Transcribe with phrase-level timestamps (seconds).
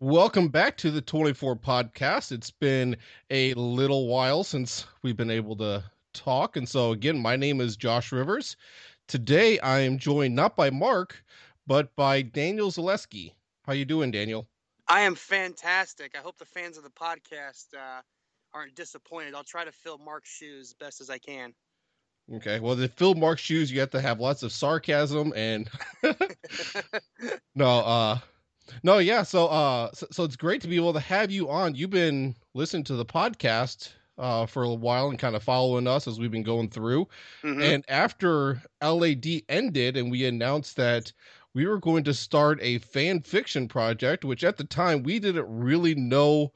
[0.00, 2.30] Welcome back to the 24 podcast.
[2.30, 2.96] It's been
[3.30, 5.82] a little while since we've been able to
[6.12, 6.56] talk.
[6.56, 8.56] And so, again, my name is Josh Rivers.
[9.08, 11.24] Today, I am joined not by Mark,
[11.66, 13.32] but by Daniel Zaleski.
[13.64, 14.46] How you doing, Daniel?
[14.88, 16.14] I am fantastic.
[16.14, 18.02] I hope the fans of the podcast uh,
[18.52, 19.34] aren't disappointed.
[19.34, 21.54] I'll try to fill Mark's shoes best as I can.
[22.32, 22.58] Okay.
[22.58, 25.68] Well, to fill Mark's shoes, you have to have lots of sarcasm and
[27.54, 28.18] no, uh,
[28.82, 29.22] no, yeah.
[29.22, 31.74] So, uh, so, so, it's great to be able to have you on.
[31.74, 36.08] You've been listening to the podcast uh, for a while and kind of following us
[36.08, 37.06] as we've been going through.
[37.42, 37.60] Mm-hmm.
[37.60, 41.12] And after LAD ended, and we announced that
[41.52, 45.46] we were going to start a fan fiction project, which at the time we didn't
[45.48, 46.52] really know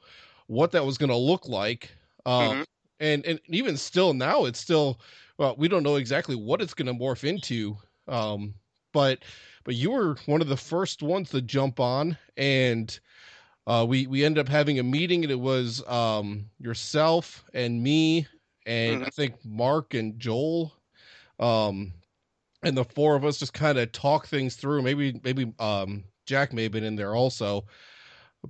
[0.47, 1.91] what that was going to look like.
[2.25, 2.63] Um, mm-hmm.
[2.99, 4.99] and and even still now, it's still
[5.39, 7.77] well, we don't know exactly what it's going to morph into.
[8.07, 8.53] Um,
[8.91, 9.19] but
[9.63, 12.99] but you were one of the first ones to jump on, and
[13.65, 18.27] uh, we we ended up having a meeting, and it was um, yourself and me,
[18.65, 19.05] and mm-hmm.
[19.05, 20.73] I think Mark and Joel,
[21.39, 21.93] um,
[22.61, 24.81] and the four of us just kind of talk things through.
[24.81, 27.65] Maybe maybe um, Jack may have been in there also,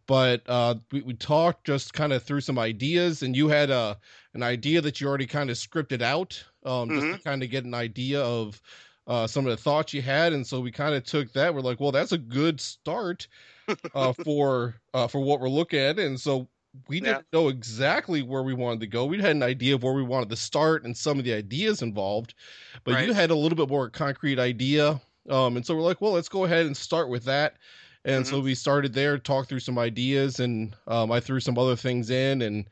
[0.08, 3.99] but uh, we we talked just kind of through some ideas, and you had a
[4.33, 7.16] an idea that you already kind of scripted out, um, just mm-hmm.
[7.16, 8.62] to kind of get an idea of
[9.08, 11.53] uh, some of the thoughts you had, and so we kind of took that.
[11.53, 13.28] We're like, well, that's a good start
[13.95, 16.48] uh, for uh, for what we're looking at, and so
[16.88, 17.39] we didn't yeah.
[17.39, 19.06] know exactly where we wanted to go.
[19.06, 21.81] We had an idea of where we wanted to start and some of the ideas
[21.81, 22.36] involved,
[22.83, 23.08] but right.
[23.08, 25.02] you had a little bit more concrete idea.
[25.30, 27.56] Um, and so we're like, well, let's go ahead and start with that.
[28.06, 28.36] And mm-hmm.
[28.36, 32.11] so we started there, talked through some ideas, and um, I threw some other things
[32.11, 32.70] in, and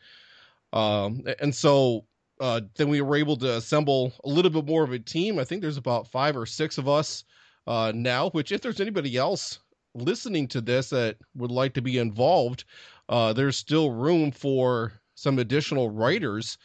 [0.73, 2.05] um, and so
[2.39, 5.39] uh, then we were able to assemble a little bit more of a team.
[5.39, 7.23] I think there's about five or six of us
[7.65, 8.29] uh, now.
[8.29, 9.59] Which, if there's anybody else
[9.93, 12.65] listening to this that would like to be involved,
[13.09, 16.57] uh, there's still room for some additional writers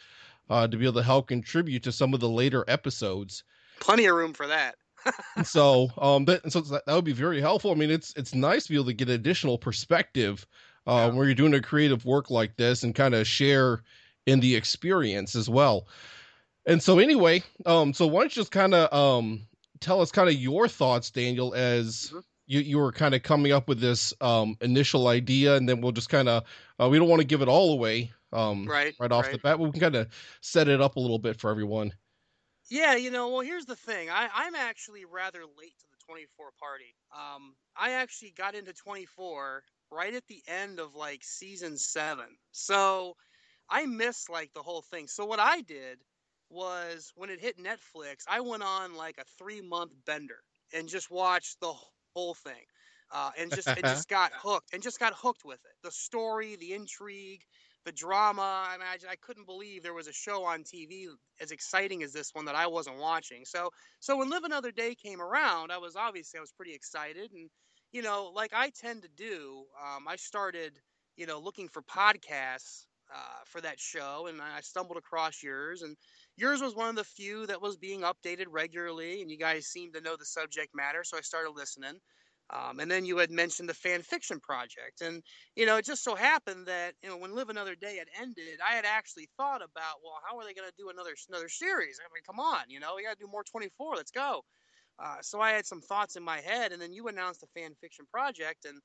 [0.49, 3.43] uh, to be able to help contribute to some of the later episodes.
[3.79, 4.75] Plenty of room for that.
[5.43, 7.71] so, um, that, so that would be very helpful.
[7.71, 10.45] I mean, it's it's nice to be able to get additional perspective
[10.87, 11.17] uh, yeah.
[11.17, 13.83] where you're doing a creative work like this and kind of share
[14.25, 15.87] in the experience as well.
[16.65, 19.45] And so anyway, um, so why don't you just kind of um
[19.79, 22.19] tell us kind of your thoughts, Daniel, as mm-hmm.
[22.47, 25.91] you you were kind of coming up with this um initial idea, and then we'll
[25.91, 26.43] just kind of
[26.79, 29.33] uh, we don't want to give it all away um right right off right.
[29.33, 30.07] the bat, but we can kind of
[30.41, 31.93] set it up a little bit for everyone.
[32.69, 34.09] Yeah, you know, well, here's the thing.
[34.09, 36.95] I I'm actually rather late to the 24 party.
[37.13, 43.17] Um, I actually got into 24 right at the end of like season seven, so
[43.73, 45.07] I missed like the whole thing.
[45.07, 45.97] So what I did
[46.51, 50.37] was when it hit Netflix, I went on like a three month bender
[50.75, 51.73] and just watched the
[52.15, 52.65] whole thing.
[53.11, 55.71] Uh, and just and just got hooked and just got hooked with it.
[55.81, 57.41] The story, the intrigue,
[57.83, 58.67] the drama.
[58.69, 61.07] I imagine I couldn't believe there was a show on TV
[61.41, 63.43] as exciting as this one that I wasn't watching.
[63.43, 67.31] So so when Live Another Day came around, I was obviously I was pretty excited
[67.31, 67.49] and
[67.91, 69.65] you know like I tend to do.
[69.83, 70.79] Um, I started
[71.17, 75.95] you know looking for podcasts uh, for that show, and I stumbled across yours, and
[76.35, 79.93] yours was one of the few that was being updated regularly, and you guys seemed
[79.93, 81.99] to know the subject matter, so I started listening.
[82.49, 85.23] Um, and then you had mentioned the fan fiction project, and
[85.55, 88.59] you know it just so happened that you know when Live Another Day had ended,
[88.65, 91.99] I had actually thought about, well, how are they going to do another another series?
[91.99, 93.95] I mean, come on, you know, we got to do more 24.
[93.95, 94.41] Let's go.
[94.99, 97.73] Uh, so I had some thoughts in my head, and then you announced the fan
[97.81, 98.77] fiction project, and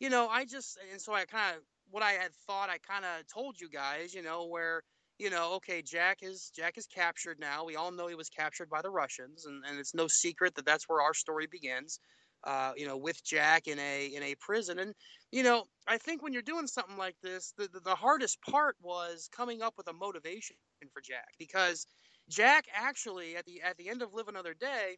[0.00, 1.62] you know, I just and so I kind of
[1.94, 4.82] what I had thought I kind of told you guys, you know, where
[5.20, 7.64] you know, okay, Jack is Jack is captured now.
[7.64, 10.66] We all know he was captured by the Russians, and, and it's no secret that
[10.66, 12.00] that's where our story begins.
[12.42, 14.92] Uh, you know, with Jack in a in a prison, and
[15.30, 18.74] you know, I think when you're doing something like this, the, the, the hardest part
[18.82, 20.56] was coming up with a motivation
[20.92, 21.86] for Jack because
[22.28, 24.96] Jack actually at the at the end of Live Another Day,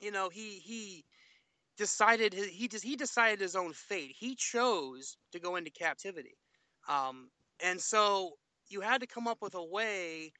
[0.00, 1.04] you know, he he
[1.82, 4.14] decided his, he he decided his own fate.
[4.16, 6.36] He chose to go into captivity,
[6.88, 7.28] um,
[7.68, 8.34] and so
[8.68, 10.32] you had to come up with a way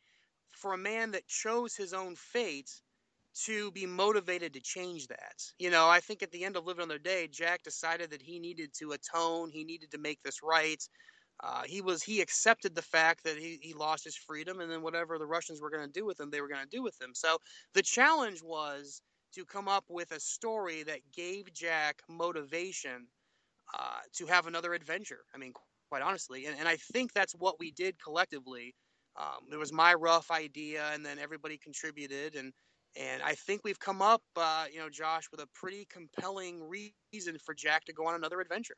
[0.53, 2.71] for a man that chose his own fate
[3.47, 5.39] to be motivated to change that.
[5.59, 8.39] You know, I think at the end of Live Another Day, Jack decided that he
[8.39, 9.51] needed to atone.
[9.51, 10.83] He needed to make this right.
[11.43, 14.83] Uh, he was he accepted the fact that he, he lost his freedom, and then
[14.83, 17.01] whatever the Russians were going to do with him, they were going to do with
[17.03, 17.11] him.
[17.15, 17.39] So
[17.75, 19.03] the challenge was
[19.35, 23.07] to come up with a story that gave Jack motivation
[23.79, 25.25] uh, to have another adventure.
[25.35, 25.53] I mean,
[25.89, 28.75] quite honestly, and, and I think that's what we did collectively.
[29.17, 32.53] Um, there was my rough idea, and then everybody contributed, and
[32.95, 37.39] And I think we've come up, uh, you know, Josh, with a pretty compelling reason
[37.39, 38.77] for Jack to go on another adventure.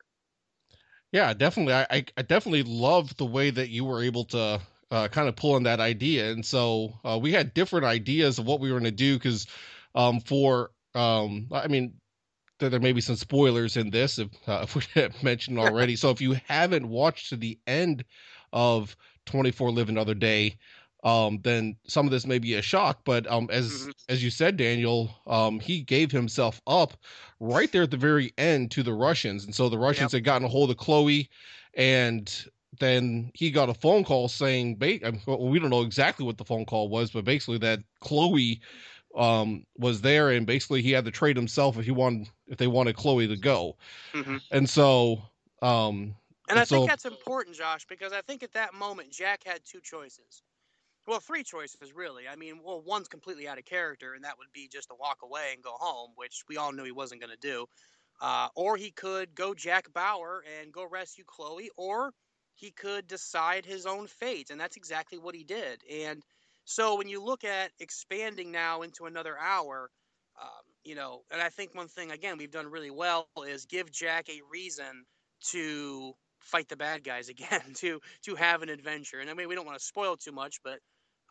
[1.11, 1.73] Yeah, definitely.
[1.73, 4.59] I, I definitely love the way that you were able to
[4.91, 6.31] uh, kind of pull in that idea.
[6.31, 9.47] And so uh, we had different ideas of what we were going to do because
[9.95, 11.93] um, for, um, I mean,
[12.59, 15.95] there, there may be some spoilers in this if, uh, if we have mentioned already.
[15.95, 18.03] so if you haven't watched to the end
[18.53, 18.95] of
[19.25, 20.57] 24 Live Another Day,
[21.03, 23.01] um, then some of this may be a shock.
[23.05, 23.91] But um, as mm-hmm.
[24.09, 26.93] as you said, Daniel, um, he gave himself up
[27.39, 30.19] right there at the very end to the Russians, and so the Russians yep.
[30.19, 31.29] had gotten a hold of Chloe,
[31.75, 32.47] and
[32.79, 34.77] then he got a phone call saying,
[35.25, 38.59] well, we don't know exactly what the phone call was, but basically that Chloe
[39.15, 42.67] um, was there, and basically he had to trade himself if he wanted if they
[42.67, 43.75] wanted Chloe to go,
[44.13, 44.37] mm-hmm.
[44.51, 45.21] and so.
[45.61, 46.15] Um,
[46.47, 49.41] and, and I so, think that's important, Josh, because I think at that moment Jack
[49.45, 50.43] had two choices.
[51.07, 52.27] Well, three choices really.
[52.27, 55.19] I mean, well, one's completely out of character, and that would be just to walk
[55.23, 57.65] away and go home, which we all knew he wasn't going to do.
[58.21, 62.11] Uh, or he could go Jack Bauer and go rescue Chloe, or
[62.55, 65.83] he could decide his own fate, and that's exactly what he did.
[65.91, 66.23] And
[66.65, 69.89] so when you look at expanding now into another hour,
[70.41, 73.91] um, you know, and I think one thing again we've done really well is give
[73.91, 75.05] Jack a reason
[75.51, 79.19] to fight the bad guys again, to to have an adventure.
[79.19, 80.79] And I mean, we don't want to spoil too much, but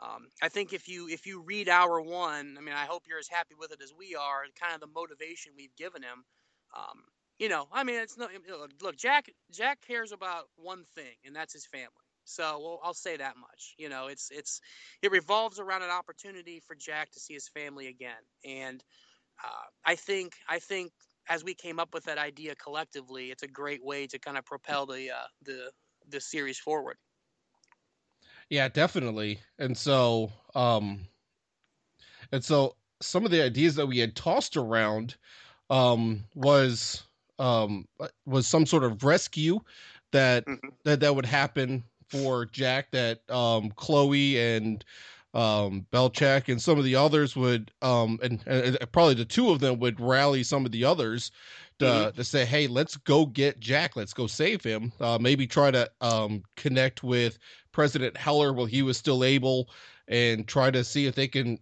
[0.02, 3.19] um, I think if you if you read hour one, I mean, I hope you're
[3.19, 4.44] as happy with it as we are.
[4.60, 6.25] Kind of the motivation we've given him.
[6.76, 7.04] Um,
[7.38, 8.28] you know, I mean, it's no
[8.82, 8.96] look.
[8.96, 12.03] Jack Jack cares about one thing, and that's his family.
[12.25, 13.75] So well, I'll say that much.
[13.79, 14.61] You know, it's it's
[15.03, 18.82] it revolves around an opportunity for Jack to see his family again, and
[19.43, 20.93] uh, I think I think
[21.29, 24.44] as we came up with that idea collectively, it's a great way to kind of
[24.44, 25.71] propel the uh, the
[26.09, 26.97] the series forward.
[28.50, 29.41] Yeah, definitely.
[29.59, 31.06] And so, um,
[32.31, 35.17] and so some of the ideas that we had tossed around
[35.71, 37.05] um was
[37.38, 37.88] um
[38.26, 39.59] was some sort of rescue
[40.12, 40.69] that mm-hmm.
[40.85, 44.84] that that would happen for Jack that um Chloe and
[45.32, 49.60] um Belcheck and some of the others would um and, and, probably the two of
[49.60, 51.30] them would rally some of the others
[51.80, 52.16] to mm-hmm.
[52.16, 55.90] to say hey let's go get Jack let's go save him uh maybe try to
[56.00, 57.38] um connect with
[57.72, 59.68] President Heller while he was still able
[60.06, 61.58] and try to see if they can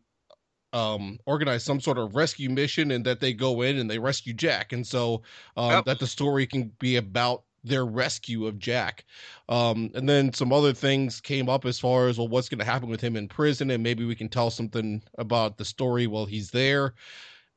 [0.73, 4.33] um, organize some sort of rescue mission and that they go in and they rescue
[4.33, 4.73] Jack.
[4.73, 5.23] And so
[5.57, 5.85] um, yep.
[5.85, 9.05] that the story can be about their rescue of Jack.
[9.49, 12.65] Um, and then some other things came up as far as, well, what's going to
[12.65, 13.71] happen with him in prison?
[13.71, 16.95] And maybe we can tell something about the story while he's there.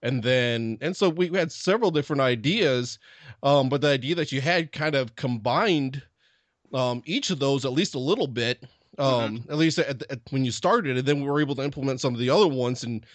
[0.02, 3.00] And then, and so we had several different ideas.
[3.42, 6.04] Um, but the idea that you had kind of combined
[6.74, 8.66] um, each of those at least a little bit
[8.98, 9.52] um, mm-hmm.
[9.52, 12.14] at least at, at, when you started, and then we were able to implement some
[12.14, 13.06] of the other ones and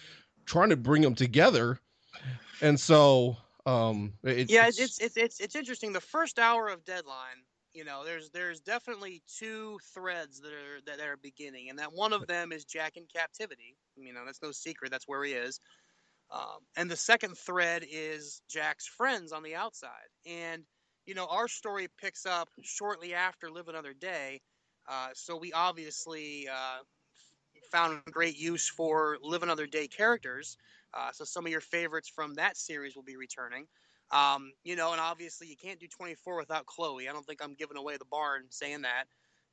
[0.45, 1.79] trying to bring them together.
[2.61, 5.93] And so, um, it, yeah, it's, it's it's it's it's interesting.
[5.93, 7.43] The first hour of Deadline,
[7.73, 12.13] you know, there's there's definitely two threads that are that are beginning, and that one
[12.13, 13.75] of them is Jack in captivity.
[13.95, 14.91] You know, that's no secret.
[14.91, 15.59] That's where he is.
[16.31, 20.63] Um, and the second thread is Jack's friends on the outside, and
[21.05, 24.39] you know, our story picks up shortly after Live Another Day
[24.87, 26.79] uh, so we obviously uh,
[27.71, 30.57] found great use for Live Another Day characters.
[30.93, 33.67] Uh, so some of your favorites from that series will be returning.
[34.11, 37.07] Um, you know, and obviously you can't do 24 without Chloe.
[37.07, 39.05] I don't think I'm giving away the barn saying that.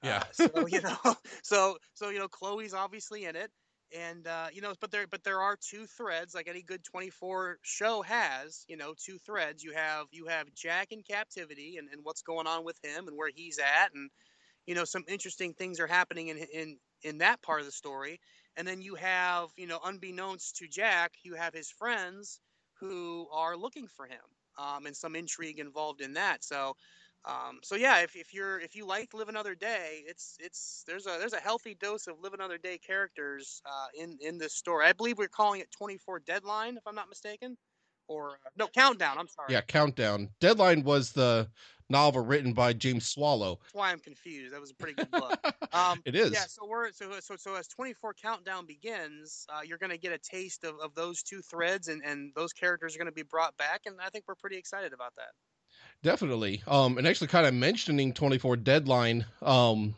[0.02, 0.18] Yeah.
[0.18, 3.50] Uh, so you know, so so you know, Chloe's obviously in it,
[3.96, 7.58] and uh, you know, but there but there are two threads like any good 24
[7.62, 8.64] show has.
[8.68, 9.62] You know, two threads.
[9.62, 13.16] You have you have Jack in captivity and, and what's going on with him and
[13.16, 14.10] where he's at and
[14.68, 18.20] you know some interesting things are happening in in in that part of the story
[18.58, 22.40] and then you have you know unbeknownst to jack you have his friends
[22.80, 24.20] who are looking for him
[24.58, 26.44] um, and some intrigue involved in that.
[26.44, 26.74] So
[27.24, 31.06] um, so yeah if, if you're if you like live another day it's it's there's
[31.06, 34.86] a there's a healthy dose of live another day characters uh, in in this story
[34.86, 37.56] i believe we're calling it 24 deadline if i'm not mistaken
[38.08, 41.48] or uh, no countdown i'm sorry yeah countdown deadline was the
[41.90, 43.58] novel written by James Swallow.
[43.62, 44.54] That's why I'm confused.
[44.54, 45.38] That was a pretty good book.
[45.70, 46.32] Um, it is.
[46.32, 46.46] Yeah.
[46.48, 50.18] So we're so so so as 24 countdown begins, uh, you're going to get a
[50.18, 53.54] taste of, of those two threads, and and those characters are going to be brought
[53.58, 55.28] back, and I think we're pretty excited about that.
[56.02, 56.62] Definitely.
[56.66, 59.26] Um, and actually, kind of mentioning 24 Deadline.
[59.42, 59.94] Um,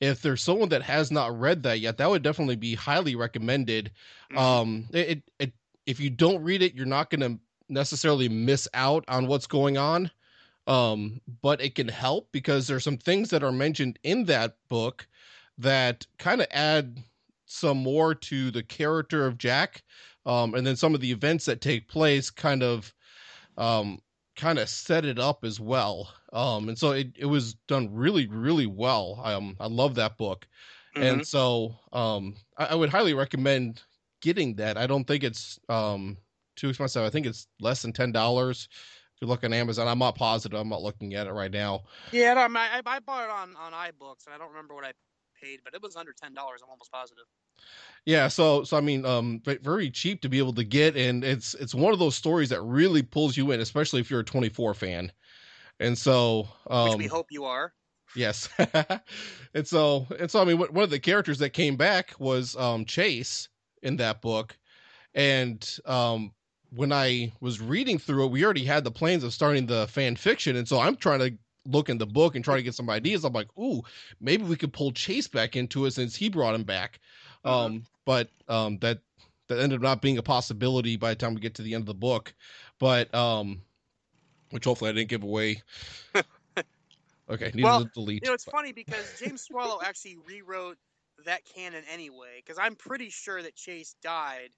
[0.00, 3.90] if there's someone that has not read that yet, that would definitely be highly recommended.
[4.32, 4.38] Mm-hmm.
[4.38, 5.52] Um, it, it
[5.86, 9.78] if you don't read it, you're not going to necessarily miss out on what's going
[9.78, 10.10] on
[10.66, 15.06] um, but it can help because there's some things that are mentioned in that book
[15.58, 16.98] that kind of add
[17.46, 19.82] some more to the character of Jack
[20.24, 22.94] um, and then some of the events that take place kind of
[23.58, 24.00] um,
[24.36, 26.12] kind of set it up as well.
[26.32, 29.20] Um, and so it, it was done really, really well.
[29.22, 30.46] Um, I love that book.
[30.96, 31.06] Mm-hmm.
[31.06, 33.82] And so um, I, I, would highly recommend
[34.22, 34.78] getting that.
[34.78, 36.16] I don't think it's um,
[36.56, 37.02] too expensive.
[37.02, 38.50] I think it's less than $10.
[38.50, 38.68] If
[39.20, 40.58] you look on Amazon, I'm not positive.
[40.58, 41.82] I'm not looking at it right now.
[42.12, 44.92] Yeah, I, I bought it on, on iBooks, and I don't remember what I
[45.40, 46.28] paid, but it was under $10.
[46.28, 46.34] I'm
[46.70, 47.24] almost positive.
[48.04, 51.54] Yeah, so so I mean, um, very cheap to be able to get, and it's
[51.54, 54.74] it's one of those stories that really pulls you in, especially if you're a 24
[54.74, 55.12] fan.
[55.78, 57.72] And so, um, which we hope you are.
[58.16, 58.48] Yes,
[59.54, 62.84] and so and so I mean, one of the characters that came back was um,
[62.84, 63.48] Chase
[63.82, 64.56] in that book,
[65.14, 66.32] and um,
[66.74, 70.16] when I was reading through it, we already had the plans of starting the fan
[70.16, 71.32] fiction, and so I'm trying to
[71.66, 73.24] look in the book and try to get some ideas.
[73.24, 73.82] I'm like, ooh,
[74.20, 77.00] maybe we could pull Chase back into it since he brought him back.
[77.44, 77.66] Uh-huh.
[77.66, 78.98] Um, but um, that
[79.48, 81.82] that ended up not being a possibility by the time we get to the end
[81.82, 82.34] of the book.
[82.78, 83.62] But um,
[84.50, 85.62] which hopefully I didn't give away.
[87.30, 88.22] okay, well, delete.
[88.22, 88.52] You know, it's but.
[88.52, 90.78] funny because James Swallow actually rewrote
[91.24, 92.42] that canon anyway.
[92.44, 94.50] Because I'm pretty sure that Chase died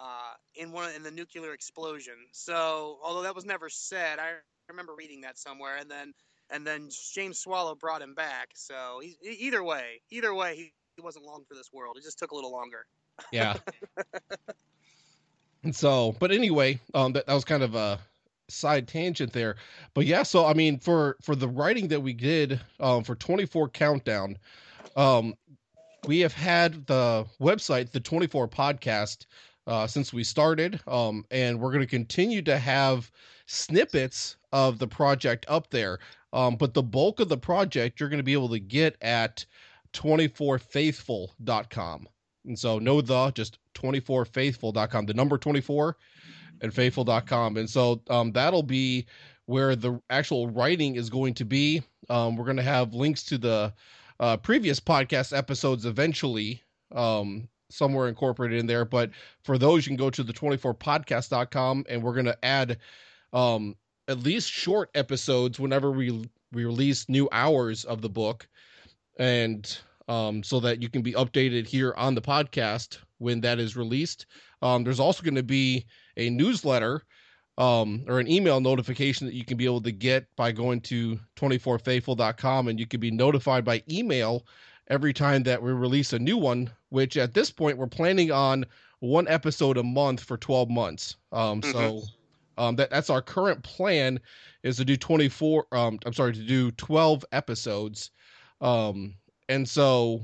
[0.00, 2.14] uh, in one in the nuclear explosion.
[2.32, 4.32] So although that was never said, I
[4.68, 6.14] remember reading that somewhere, and then
[6.50, 8.50] and then James Swallow brought him back.
[8.54, 11.96] So he, either way, either way, he, he wasn't long for this world.
[11.96, 12.86] It just took a little longer.
[13.32, 13.56] Yeah.
[15.64, 17.98] and so, but anyway, um, that, that was kind of a
[18.48, 19.56] side tangent there.
[19.94, 23.68] But yeah, so I mean, for for the writing that we did um, for 24
[23.70, 24.36] Countdown,
[24.96, 25.34] um,
[26.06, 29.26] we have had the website, the 24 podcast,
[29.66, 33.10] uh, since we started, um, and we're going to continue to have
[33.46, 35.98] snippets of the project up there.
[36.32, 39.44] Um, but the bulk of the project you're going to be able to get at
[39.92, 42.08] 24faithful.com.
[42.46, 45.96] And so no the, just 24faithful.com, the number 24
[46.60, 47.56] and faithful.com.
[47.56, 49.06] And so um, that'll be
[49.46, 51.82] where the actual writing is going to be.
[52.10, 53.72] Um, we're going to have links to the
[54.20, 58.84] uh, previous podcast episodes eventually um, somewhere incorporated in there.
[58.84, 59.10] But
[59.42, 62.78] for those, you can go to the 24podcast.com and we're going to add
[63.32, 63.76] um,
[64.08, 68.48] at least short episodes whenever we, we release new hours of the book
[69.18, 69.78] and
[70.08, 74.26] um, so that you can be updated here on the podcast when that is released.
[74.60, 77.02] Um, there's also going to be a newsletter
[77.58, 81.18] um, or an email notification that you can be able to get by going to
[81.36, 84.44] 24faithful.com and you can be notified by email
[84.88, 88.64] every time that we release a new one, which at this point we're planning on
[89.00, 91.16] one episode a month for 12 months.
[91.32, 91.72] Um, mm-hmm.
[91.72, 92.02] So
[92.58, 94.20] um, that, that's our current plan
[94.62, 98.10] is to do 24, um, I'm sorry, to do 12 episodes.
[98.60, 99.14] Um,
[99.48, 100.22] and so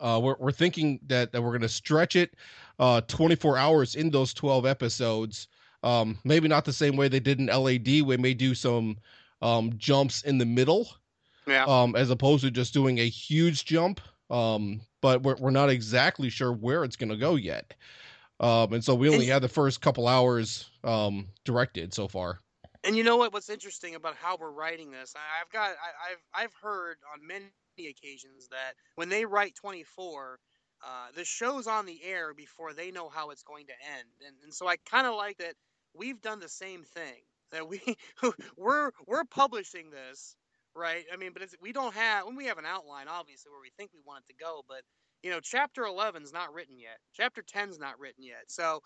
[0.00, 2.34] uh, we're, we're thinking that, that we're going to stretch it
[2.78, 5.48] uh, 24 hours in those 12 episodes.
[5.82, 8.02] Um, maybe not the same way they did in LAD.
[8.02, 8.96] We may do some
[9.42, 10.88] um, jumps in the middle,
[11.46, 11.64] yeah.
[11.64, 14.00] um, as opposed to just doing a huge jump.
[14.30, 17.74] Um, but we're, we're not exactly sure where it's going to go yet.
[18.40, 22.40] Um, and so we only and, had the first couple hours um, directed so far.
[22.84, 23.32] And you know what?
[23.32, 25.14] What's interesting about how we're writing this?
[25.16, 27.50] I've got I, I've I've heard on many
[27.88, 30.38] occasions that when they write 24,
[30.84, 34.36] uh, the show's on the air before they know how it's going to end, and
[34.44, 35.54] and so I kind of like that
[35.96, 37.22] we've done the same thing.
[37.52, 37.80] That we
[38.56, 40.36] we're we're publishing this
[40.74, 41.04] right.
[41.12, 43.90] I mean, but we don't have when we have an outline, obviously, where we think
[43.94, 44.82] we want it to go, but
[45.22, 46.98] you know, chapter 11's not written yet.
[47.14, 48.44] Chapter 10's not written yet.
[48.48, 48.80] So,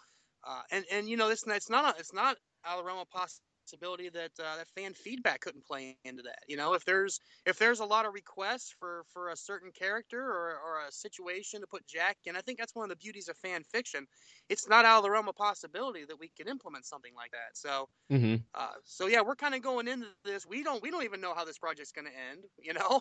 [0.47, 3.01] uh, and and you know, this it's not a, it's not out of the realm
[3.01, 6.41] of poss- possibility that uh, that fan feedback couldn't play into that.
[6.49, 10.21] You know, if there's if there's a lot of requests for for a certain character
[10.21, 13.29] or, or a situation to put Jack in, I think that's one of the beauties
[13.29, 14.07] of fan fiction.
[14.49, 17.55] It's not out of the realm of possibility that we can implement something like that.
[17.55, 18.37] So, mm-hmm.
[18.55, 20.47] uh, so yeah, we're kind of going into this.
[20.47, 22.45] We don't we don't even know how this project's going to end.
[22.63, 23.01] You know,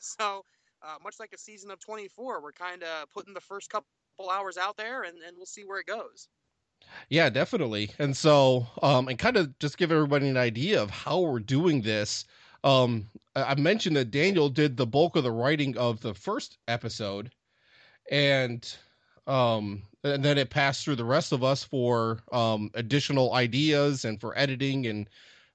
[0.00, 0.44] so.
[0.84, 3.86] Uh, much like a season of 24, we're kind of putting the first couple
[4.28, 6.26] hours out there and, and we'll see where it goes.
[7.08, 7.90] Yeah, definitely.
[7.98, 11.82] And so, um, and kind of just give everybody an idea of how we're doing
[11.82, 12.24] this.
[12.64, 17.30] Um, I mentioned that Daniel did the bulk of the writing of the first episode,
[18.10, 18.76] and
[19.26, 24.20] um, and then it passed through the rest of us for um, additional ideas and
[24.20, 25.08] for editing and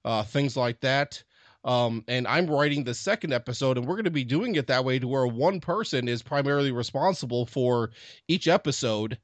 [0.05, 1.23] uh, things like that.
[1.65, 4.85] Um, and I'm writing the second episode, and we're going to be doing it that
[4.85, 7.91] way to where one person is primarily responsible for
[8.27, 9.17] each episode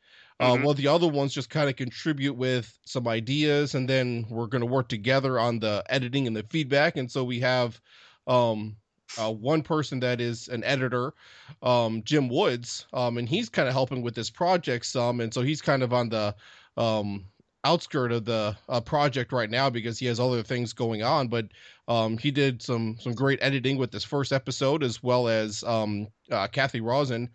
[0.43, 0.63] uh, mm-hmm.
[0.63, 4.61] while the other ones just kind of contribute with some ideas, and then we're going
[4.61, 6.97] to work together on the editing and the feedback.
[6.97, 7.79] And so we have
[8.27, 8.75] um,
[9.17, 11.13] uh, one person that is an editor,
[11.61, 15.41] um, Jim Woods, um, and he's kind of helping with this project some, and so
[15.41, 16.35] he's kind of on the
[16.75, 17.23] um,
[17.63, 21.29] outskirt of the uh, project right now because he has other things going on.
[21.29, 21.45] But
[21.87, 26.09] um, he did some some great editing with this first episode, as well as um,
[26.29, 27.29] uh, Kathy Rosen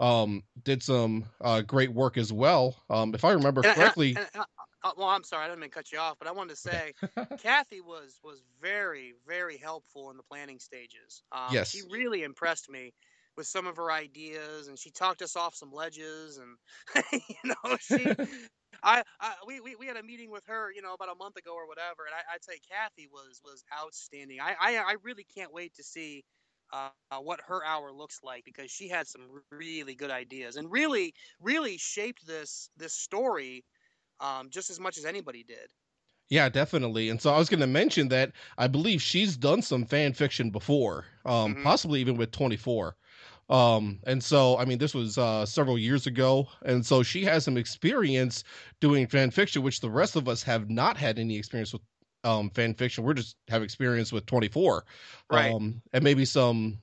[0.00, 2.82] um, did some uh, great work as well.
[2.90, 4.46] Um, if I remember And correctly, and I-
[4.82, 6.56] uh, well, I'm sorry, I didn't mean to cut you off, but I wanted to
[6.60, 6.92] say
[7.38, 11.22] Kathy was was very very helpful in the planning stages.
[11.32, 11.64] Um, Yes.
[11.64, 12.92] she really impressed me
[13.36, 16.56] with some of her ideas, and she talked us off some ledges, and
[17.12, 18.14] you know she.
[18.82, 21.36] I, I we, we, we had a meeting with her, you know, about a month
[21.36, 24.40] ago or whatever, and I, I'd say Kathy was was outstanding.
[24.40, 26.24] I, I I really can't wait to see
[26.74, 30.70] uh, uh, what her hour looks like because she had some really good ideas and
[30.72, 33.64] really really shaped this this story
[34.20, 35.70] um, just as much as anybody did.
[36.30, 37.10] Yeah, definitely.
[37.10, 40.50] And so I was going to mention that I believe she's done some fan fiction
[40.50, 41.62] before, um, Mhm.
[41.62, 42.96] possibly even with 24.
[43.50, 46.48] Um, and so, I mean, this was uh, several years ago.
[46.64, 48.42] And so she has some experience
[48.80, 51.82] doing fan fiction, which the rest of us have not had any experience with
[52.24, 53.04] um, fan fiction.
[53.04, 54.84] We're just have experience with 24.
[55.30, 55.52] Right.
[55.52, 56.78] Um, and maybe some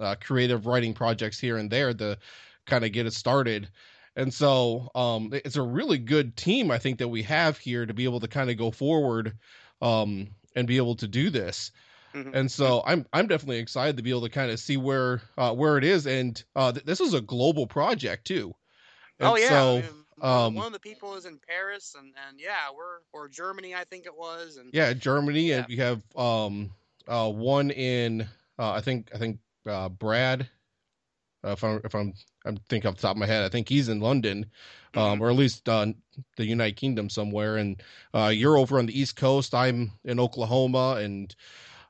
[0.00, 2.18] uh, creative writing projects here and there to
[2.66, 3.68] kind of get it started.
[4.16, 7.94] And so um, it's a really good team, I think, that we have here to
[7.94, 9.36] be able to kind of go forward
[9.80, 11.70] um, and be able to do this.
[12.14, 12.34] Mhm.
[12.34, 15.54] And so I'm I'm definitely excited to be able to kind of see where uh,
[15.54, 16.06] where it is.
[16.06, 18.54] And uh, th- this is a global project too.
[19.20, 19.48] And oh yeah.
[19.48, 22.70] So I mean, one- um, one of the people is in Paris, and and yeah,
[22.76, 26.70] we're or Germany, I think it was, and yeah, Germany, and we have um
[27.06, 28.22] uh one in
[28.58, 30.48] uh, I think I think uh, Brad.
[31.44, 32.12] Uh, if I'm if I'm
[32.44, 34.46] I'm think off the top of my head, I think he's in London,
[34.94, 35.20] um, Mhm.
[35.20, 35.86] or at least uh,
[36.36, 37.56] the United Kingdom somewhere.
[37.56, 37.80] And
[38.12, 39.54] uh, you're over on the East Coast.
[39.54, 41.34] I'm in Oklahoma, and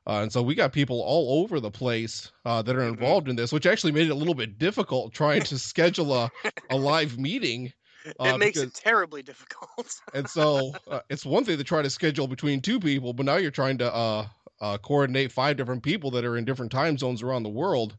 [0.05, 2.89] uh, and so we got people all over the place uh, that are Mhm.
[2.89, 6.31] involved in this, which actually made it a little bit difficult trying to schedule a
[6.69, 7.73] a live meeting.
[8.05, 9.93] Uh, it makes because- it terribly difficult.
[10.13, 13.35] and so uh, it's one thing to try to schedule between two people, but now
[13.37, 14.25] you're trying to uh,
[14.61, 17.97] uh, coordinate five different people that are in different time zones around the world.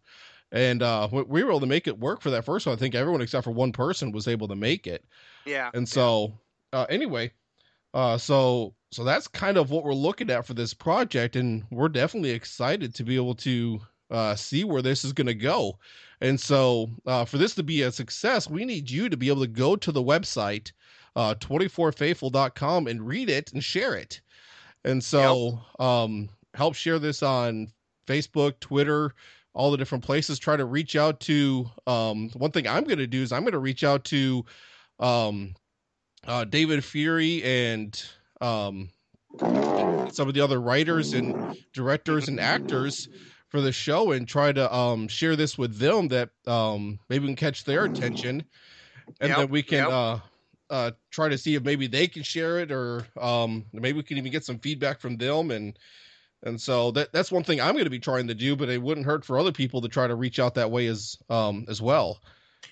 [0.53, 2.75] And uh, we we were able to make it work for that first one.
[2.75, 5.05] I think everyone except for one person was able to make it.
[5.47, 5.71] yeah.
[5.75, 6.33] And so,
[6.73, 7.31] uh, anyway,
[7.95, 11.89] uh, so so that's kind of what we're looking at for this project, and we're
[11.89, 15.79] definitely excited to be able to uh, see where this is going to go.
[16.21, 19.41] And so, uh, for this to be a success, we need you to be able
[19.41, 20.73] to go to the website,
[21.17, 24.21] uh, 24faithful.com, and read it and share it.
[24.85, 27.69] And so, um, help share this on
[28.07, 29.15] Facebook, Twitter,
[29.55, 30.39] all the different places.
[30.39, 31.71] Try to reach out to.
[31.87, 34.45] Um, one thing I'm going to do is I'm going to reach out to
[34.99, 35.55] um,
[36.27, 38.03] uh, David Fury and
[38.41, 38.91] um,
[39.39, 43.09] some of the other writers and directors and actors
[43.51, 47.29] for the show and try to um, share this with them that um, maybe we
[47.29, 48.45] can catch their attention
[49.21, 49.89] and Yep, then we can yep.
[49.91, 50.19] uh,
[50.71, 54.19] uh, try to see if maybe they can share it or um, maybe we can
[54.19, 55.79] even get some feedback from them and
[56.43, 58.81] and so that that's one thing I'm going to be trying to do, but it
[58.81, 61.83] wouldn't hurt for other people to try to reach out that way as um, as
[61.83, 62.21] well.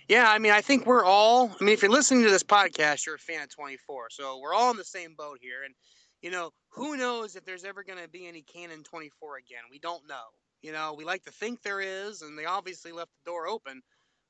[0.09, 1.55] Yeah, I mean, I think we're all.
[1.61, 4.55] I mean, if you're listening to this podcast, you're a fan of 24, so we're
[4.55, 5.65] all in the same boat here.
[5.67, 5.75] And
[6.23, 9.63] you know, who knows if there's ever going to be any canon 24 again?
[9.71, 10.15] We don't know.
[10.63, 13.81] You know, we like to think there is, and they obviously left the door open,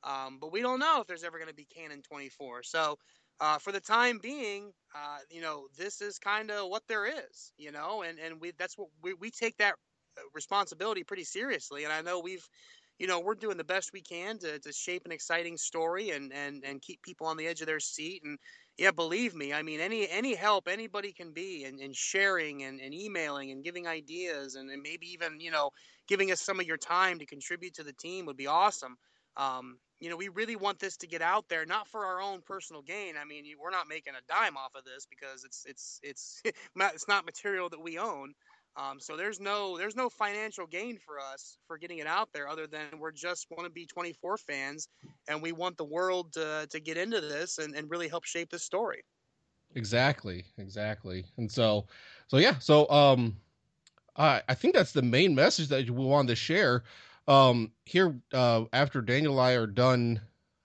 [0.05, 2.62] um, but we don't know if there's ever going to be canon 24.
[2.64, 2.99] So.
[3.41, 7.53] Uh, for the time being, uh, you know, this is kind of what there is,
[7.57, 9.75] you know, and, and we that's what we, we take that
[10.19, 11.85] uh, responsibility pretty seriously.
[11.85, 12.45] And I know we've
[12.99, 16.33] you know we're doing the best we can to, to shape an exciting story and,
[16.33, 18.38] and and keep people on the edge of their seat and
[18.77, 22.81] yeah believe me i mean any any help anybody can be in, in sharing and,
[22.81, 25.71] and emailing and giving ideas and, and maybe even you know
[26.09, 28.97] giving us some of your time to contribute to the team would be awesome
[29.37, 32.40] um, you know we really want this to get out there not for our own
[32.42, 36.01] personal gain i mean we're not making a dime off of this because it's it's
[36.03, 36.42] it's
[36.77, 38.35] it's not material that we own
[38.79, 42.49] um, so there's no there's no financial gain for us for getting it out there
[42.49, 44.88] other than we're just want to be 24 fans
[45.27, 48.51] and we want the world to, to get into this and, and really help shape
[48.51, 49.03] this story.
[49.75, 51.25] Exactly, exactly.
[51.38, 51.87] And so,
[52.29, 53.37] so yeah, so um,
[54.18, 56.83] I think that's the main message that we wanted to share.
[57.28, 60.20] Um, here, uh, after Daniel and I are done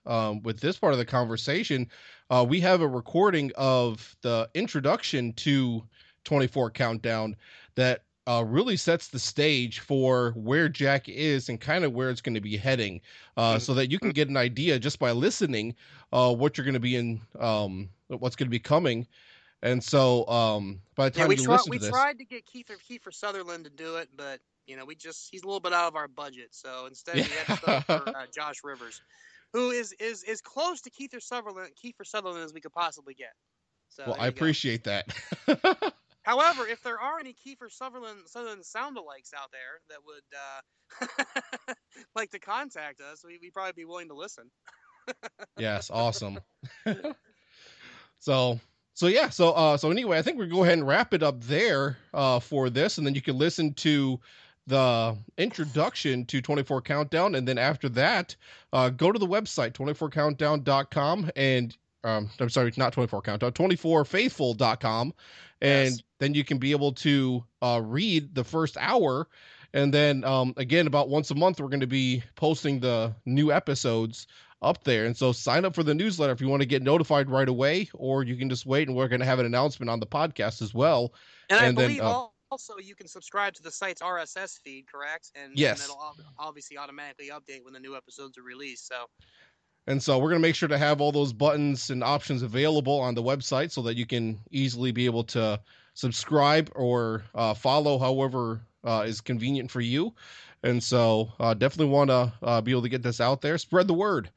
[0.05, 1.89] um, with this part of the conversation,
[2.29, 5.83] uh, we have a recording of the introduction to
[6.23, 7.35] 24 Countdown
[7.75, 12.21] that uh, really sets the stage for where Jack is and kind of where it's
[12.21, 13.01] going to be heading,
[13.35, 15.75] uh, so that you can get an idea just by listening
[16.13, 19.05] uh, what you're going to be in, um, what's going to be coming.
[19.63, 21.97] And so, um, by the Yeah, time we you tried listen we to this, we
[21.97, 25.43] tried to get Keith Kiefer Sutherland to do it, but You know, we just he's
[25.43, 28.58] a little bit out of our budget, so instead we had to for uh, Josh
[28.63, 29.02] Rivers,
[29.54, 33.34] who is is is close to Kiefer Sutherland, Kiefer Sutherland as we could possibly get.
[33.89, 35.02] So well, I appreciate go.
[35.47, 35.93] that.
[36.23, 41.73] However, if there are any Kiefer Sutherland Sutherland soundalikes out there that would uh,
[42.15, 44.49] like to contact us, we, would probably be willing to listen.
[45.58, 46.39] yes, awesome.
[48.19, 48.60] so
[48.93, 51.41] so yeah, so uh so anyway, I think we'll go ahead and wrap it up
[51.43, 54.19] there uh for this, and then you can listen to
[54.65, 58.36] the introduction to 24 Countdown, and then after that,
[58.71, 65.13] uh go to the website 24countdown.com and um I'm sorry, not 24 Countdown, 24faithful.com,
[65.62, 66.03] and yes.
[66.19, 69.27] then you can be able to uh read the first hour.
[69.75, 73.51] And then um, again, about once a month, we're going to be posting the new
[73.51, 74.27] episodes
[74.63, 75.06] up there.
[75.06, 77.89] And so sign up for the newsletter if you want to get notified right away,
[77.93, 80.62] or you can just wait and we're going to have an announcement on the podcast
[80.62, 81.13] as well.
[81.49, 84.86] And, and I then, believe uh, also you can subscribe to the site's RSS feed,
[84.91, 85.32] correct?
[85.36, 85.82] And, yes.
[85.82, 88.88] and it'll obviously automatically update when the new episodes are released.
[88.88, 89.06] So.
[89.88, 92.99] And so we're going to make sure to have all those buttons and options available
[92.99, 95.60] on the website so that you can easily be able to
[95.93, 100.13] subscribe or uh, follow however uh, is convenient for you.
[100.63, 103.58] And so uh, definitely want to uh, be able to get this out there.
[103.58, 104.30] Spread the word.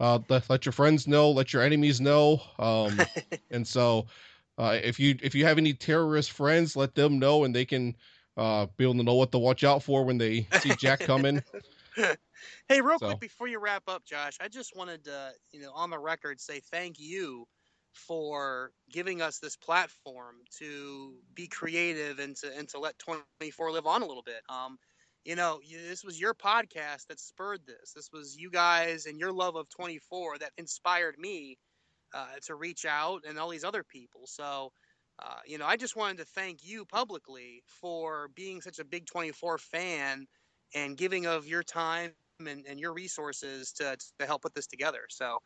[0.00, 1.30] Uh, let, let your friends know.
[1.30, 2.40] Let your enemies know.
[2.58, 2.98] Um,
[3.50, 4.06] and so
[4.56, 7.96] uh, if you if you have any terrorist friends, let them know, and they can
[8.36, 11.42] uh, be able to know what to watch out for when they see Jack coming.
[12.68, 13.06] hey, real so.
[13.06, 16.40] quick before you wrap up, Josh, I just wanted to, you know, on the record,
[16.40, 17.46] say thank you
[17.92, 23.86] for giving us this platform to be creative and to and to let 24 live
[23.86, 24.42] on a little bit.
[24.48, 24.78] Um,
[25.24, 27.92] you know, this was your podcast that spurred this.
[27.94, 31.58] This was you guys and your love of 24 that inspired me
[32.14, 34.22] uh, to reach out and all these other people.
[34.26, 34.72] So,
[35.22, 39.06] uh, you know, I just wanted to thank you publicly for being such a big
[39.06, 40.26] 24 fan
[40.74, 45.00] and giving of your time and, and your resources to, to help put this together.
[45.08, 45.38] So,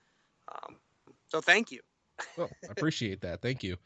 [0.52, 0.76] um,
[1.28, 1.80] so thank you.
[2.36, 3.40] well, I appreciate that.
[3.40, 3.76] Thank you.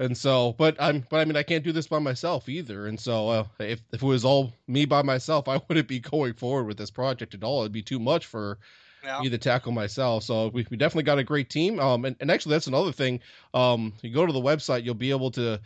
[0.00, 2.86] And so, but I'm, but I mean, I can't do this by myself either.
[2.86, 6.32] And so, uh, if if it was all me by myself, I wouldn't be going
[6.32, 7.60] forward with this project at all.
[7.60, 8.58] It'd be too much for
[9.04, 9.20] yeah.
[9.20, 10.24] me to tackle myself.
[10.24, 11.78] So we, we definitely got a great team.
[11.78, 13.20] Um, and, and actually, that's another thing.
[13.52, 15.60] Um, you go to the website, you'll be able to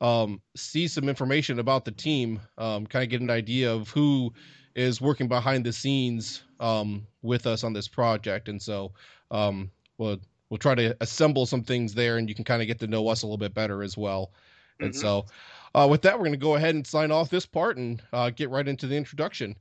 [0.00, 2.40] um see some information about the team.
[2.58, 4.32] Um, kind of get an idea of who
[4.76, 8.48] is working behind the scenes um with us on this project.
[8.48, 8.92] And so,
[9.32, 12.80] um, well we'll try to assemble some things there and you can kind of get
[12.80, 14.32] to know us a little bit better as well.
[14.74, 14.86] Mm-hmm.
[14.86, 15.26] And so,
[15.74, 18.30] uh, with that, we're going to go ahead and sign off this part and uh,
[18.30, 19.56] get right into the introduction.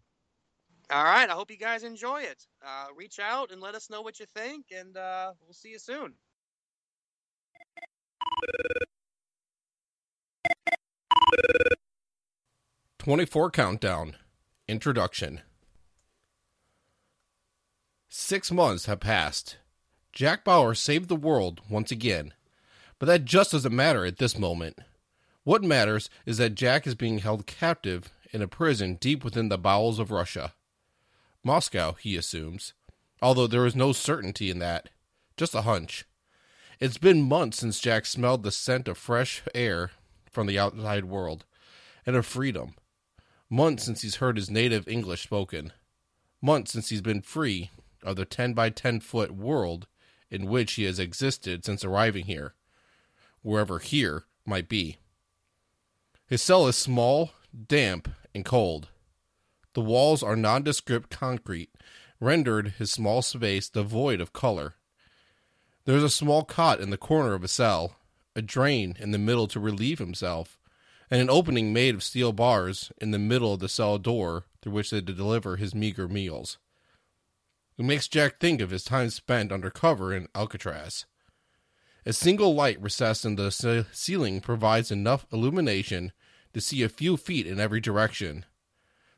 [0.92, 1.30] All right.
[1.30, 2.48] I hope you guys enjoy it.
[2.66, 5.80] Uh, reach out and let us know what you think, and uh, we'll see you
[5.80, 6.14] soon.
[12.98, 14.16] Twenty-four countdown.
[14.68, 15.42] Introduction.
[18.10, 19.58] Six months have passed
[20.14, 22.34] Jack Bauer saved the world once again.
[22.98, 24.80] But that just doesn't matter at this moment.
[25.44, 29.58] What matters is that Jack is being held captive in a prison deep within the
[29.58, 30.54] bowels of Russia.
[31.44, 32.74] Moscow, he assumes,
[33.22, 34.90] although there is no certainty in that,
[35.38, 36.06] just a hunch.
[36.80, 39.92] It's been months since Jack smelled the scent of fresh air
[40.30, 41.46] from the outside world
[42.06, 42.76] and of freedom.
[43.50, 45.74] Months since he's heard his native English spoken.
[46.42, 47.72] Months since he's been free
[48.04, 49.88] of the 10 by 10 foot world
[50.32, 52.54] in which he has existed since arriving here,
[53.42, 54.98] wherever here might be.
[56.28, 57.32] His cell is small,
[57.68, 58.90] damp, and cold.
[59.74, 61.70] The walls are nondescript concrete,
[62.20, 64.76] rendered his small space devoid of color.
[65.86, 67.96] There is a small cot in the corner of a cell,
[68.36, 70.60] a drain in the middle to relieve himself,
[71.10, 74.74] and an opening made of steel bars in the middle of the cell door through
[74.74, 76.58] which they deliver his meager meals.
[77.80, 81.06] It makes Jack think of his time spent undercover in Alcatraz.
[82.06, 86.12] A single light recessed in the ceiling provides enough illumination
[86.54, 88.44] to see a few feet in every direction.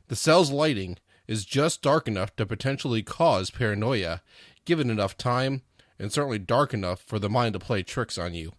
[0.09, 4.21] The cell's lighting is just dark enough to potentially cause paranoia,
[4.63, 5.63] given enough time,
[5.97, 8.51] and certainly dark enough for the mind to play tricks on you.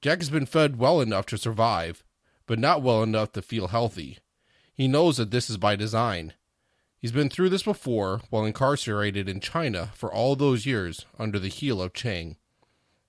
[0.00, 2.02] Jack has been fed well enough to survive,
[2.46, 4.20] but not well enough to feel healthy.
[4.72, 6.32] He knows that this is by design.
[7.00, 11.48] He's been through this before while incarcerated in China for all those years under the
[11.48, 12.36] heel of Chang.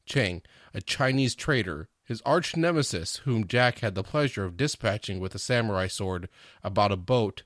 [0.05, 0.41] Chang,
[0.73, 5.39] a Chinese traitor, his arch nemesis, whom Jack had the pleasure of dispatching with a
[5.39, 6.29] samurai sword
[6.63, 7.43] about a boat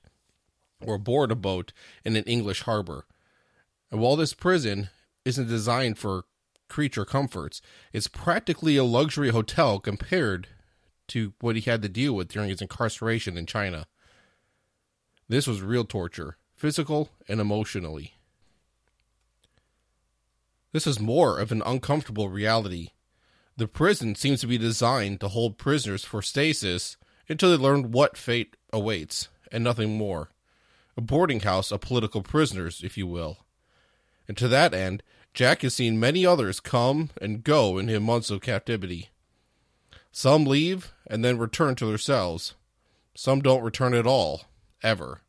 [0.80, 1.72] or aboard a boat
[2.04, 3.06] in an English harbor.
[3.90, 4.90] And while this prison
[5.24, 6.26] isn't designed for
[6.68, 7.60] creature comforts,
[7.92, 10.46] it's practically a luxury hotel compared
[11.08, 13.86] to what he had to deal with during his incarceration in China.
[15.28, 18.14] This was real torture, physical and emotionally.
[20.72, 22.90] This is more of an uncomfortable reality.
[23.56, 26.96] The prison seems to be designed to hold prisoners for stasis
[27.28, 30.30] until they learn what fate awaits, and nothing more.
[30.96, 33.38] A boarding house of political prisoners, if you will.
[34.28, 35.02] And to that end,
[35.34, 39.10] Jack has seen many others come and go in his months of captivity.
[40.12, 42.54] Some leave and then return to their cells.
[43.14, 44.42] Some don't return at all,
[44.82, 45.20] ever.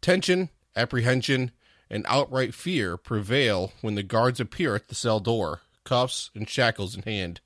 [0.00, 1.50] Tension, apprehension,
[1.90, 6.96] and outright fear prevail when the guards appear at the cell door, cuffs and shackles
[6.96, 7.40] in hand.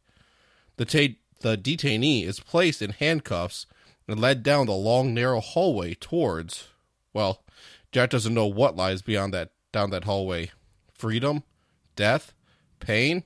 [0.76, 3.66] The, ta- the detainee is placed in handcuffs
[4.06, 6.68] and led down the long, narrow hallway towards,
[7.12, 7.42] well,
[7.92, 10.50] Jack doesn't know what lies beyond that down that hallway.
[10.92, 11.42] Freedom,
[11.96, 12.32] death,
[12.80, 13.24] pain.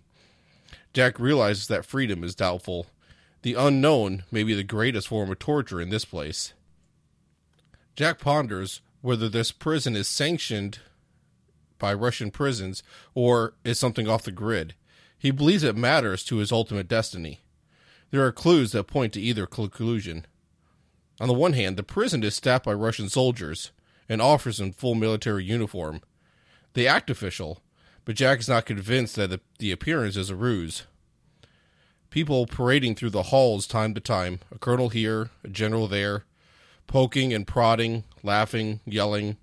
[0.92, 2.87] Jack realizes that freedom is doubtful.
[3.42, 6.52] The unknown may be the greatest form of torture in this place.
[7.94, 10.78] Jack ponders whether this prison is sanctioned
[11.78, 12.83] by Russian prisons
[13.14, 14.74] or is something off the grid.
[15.18, 17.40] He believes it matters to his ultimate destiny.
[18.11, 20.26] There are clues that point to either conclusion.
[21.20, 23.72] On the one hand, the prison is staffed by Russian soldiers
[24.09, 26.00] and officers in full military uniform.
[26.74, 27.62] They act official,
[28.05, 30.85] but Jack is not convinced that the appearance is a ruse.
[32.11, 36.24] People parading through the halls time to time, a colonel here, a general there,
[36.87, 39.37] poking and prodding, laughing, yelling,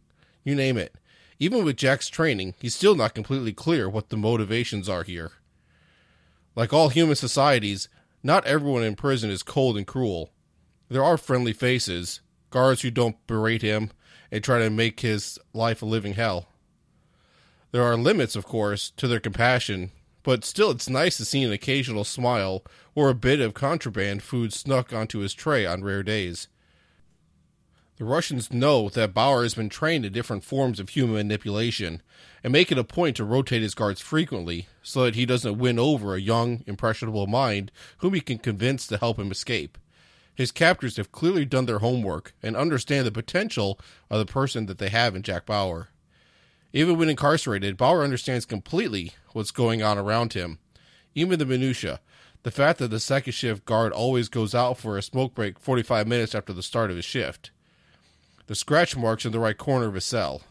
[0.43, 0.95] you name it.
[1.39, 5.31] Even with Jack's training, he's still not completely clear what the motivations are here.
[6.55, 7.87] Like all human societies,
[8.21, 10.31] not everyone in prison is cold and cruel.
[10.89, 13.91] There are friendly faces, guards who don't berate him
[14.31, 16.47] and try to make his life a living hell.
[17.71, 19.91] There are limits, of course, to their compassion,
[20.23, 22.63] but still it's nice to see an occasional smile
[22.95, 26.47] or a bit of contraband food snuck onto his tray on rare days.
[27.99, 32.01] The Russians know that Bauer has been trained in different forms of human manipulation
[32.41, 35.77] and make it a point to rotate his guards frequently so that he doesn't win
[35.77, 39.77] over a young, impressionable mind whom he can convince to help him escape.
[40.33, 43.77] His captors have clearly done their homework and understand the potential
[44.09, 45.89] of the person that they have in Jack Bauer.
[46.71, 50.59] Even when incarcerated, Bauer understands completely what's going on around him,
[51.15, 51.99] even the minutia.
[52.43, 56.07] The fact that the second shift guard always goes out for a smoke break 45
[56.07, 57.51] minutes after the start of his shift
[58.49, 60.41] the scratch marks in the right corner of his cell.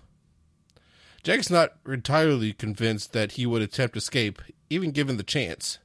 [1.24, 5.80] Jack's not entirely convinced that he would attempt escape, even given the chance.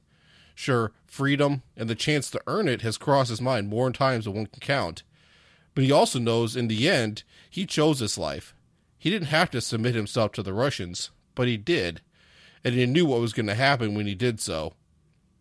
[0.54, 4.34] Sure, freedom and the chance to earn it has crossed his mind more times than
[4.34, 5.02] one can count.
[5.74, 8.54] But he also knows in the end, he chose this life.
[8.96, 12.00] He didn't have to submit himself to the Russians, but he did.
[12.62, 14.74] And he knew what was going to happen when he did so.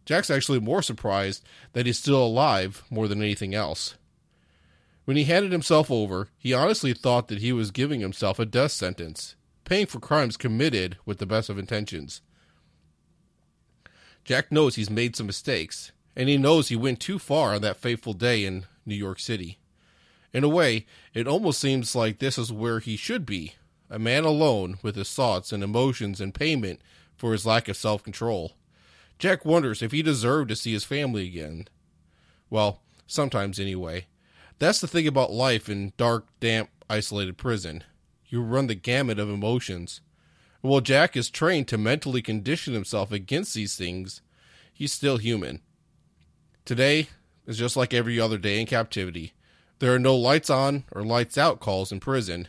[0.05, 3.93] Jack's actually more surprised that he's still alive more than anything else.
[5.05, 8.71] When he handed himself over, he honestly thought that he was giving himself a death
[8.71, 9.35] sentence,
[9.65, 12.21] paying for crimes committed with the best of intentions.
[14.23, 17.77] Jack knows he's made some mistakes, and he knows he went too far on that
[17.77, 19.57] fateful day in New York City.
[20.31, 23.55] In a way, it almost seems like this is where he should be
[23.89, 26.81] a man alone with his thoughts and emotions and payment
[27.15, 28.53] for his lack of self control.
[29.19, 31.67] Jack wonders if he deserved to see his family again.
[32.49, 34.07] Well, sometimes anyway.
[34.63, 37.84] That's the thing about life in dark, damp, isolated prison.
[38.30, 39.99] You run the gamut of emotions.
[40.62, 44.21] While Jack is trained to mentally condition himself against these things,
[44.71, 45.60] he's still human.
[46.63, 47.10] Today
[47.45, 49.34] is just like every other day in captivity.
[49.80, 52.47] There are no lights on or lights out calls in prison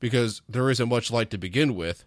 [0.00, 2.06] because there isn't much light to begin with,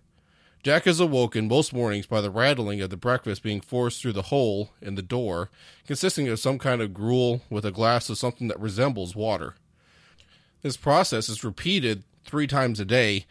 [0.67, 4.23] Jack is awoken most mornings by the rattling of the breakfast being forced through the
[4.23, 5.49] hole in the door,
[5.85, 9.55] consisting of some kind of gruel with a glass of something that resembles water.
[10.63, 13.25] This process is repeated three times a day,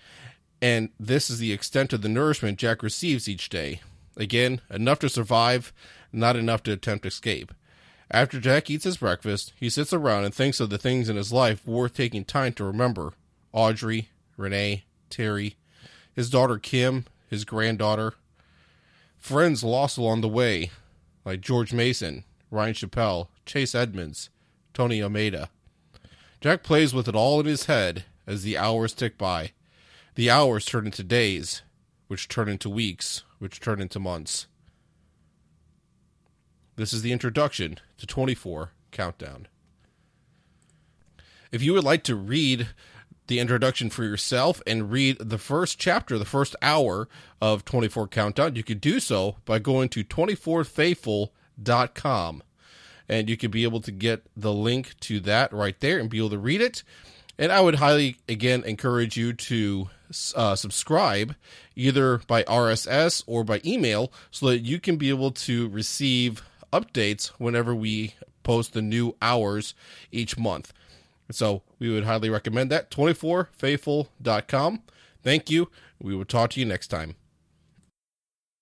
[0.62, 3.82] and this is the extent of the nourishment Jack receives each day.
[4.16, 5.74] Again, enough to survive,
[6.10, 7.52] not enough to attempt escape.
[8.10, 11.34] After Jack eats his breakfast, he sits around and thinks of the things in his
[11.34, 13.12] life worth taking time to remember
[13.52, 15.56] Audrey, Renee, Terry,
[16.14, 18.14] his daughter Kim, his granddaughter,
[19.18, 20.70] friends lost along the way,
[21.24, 24.30] like George Mason, Ryan Chappelle, Chase Edmunds,
[24.72, 25.50] Tony Almeida.
[26.40, 29.52] Jack plays with it all in his head as the hours tick by.
[30.14, 31.62] The hours turn into days,
[32.08, 34.46] which turn into weeks, which turn into months.
[36.76, 39.48] This is the introduction to 24 Countdown.
[41.50, 42.68] If you would like to read
[43.26, 47.08] the introduction for yourself and read the first chapter, the first hour
[47.40, 52.42] of 24 Countdown, you could do so by going to 24faithful.com.
[53.08, 56.18] And you could be able to get the link to that right there and be
[56.18, 56.82] able to read it.
[57.38, 59.88] And I would highly, again, encourage you to
[60.34, 61.36] uh, subscribe
[61.74, 67.28] either by RSS or by email so that you can be able to receive updates
[67.38, 69.74] whenever we post the new hours
[70.10, 70.72] each month.
[71.30, 72.90] So we would highly recommend that.
[72.90, 74.82] 24faithful.com.
[75.22, 75.70] Thank you.
[76.00, 77.16] We will talk to you next time.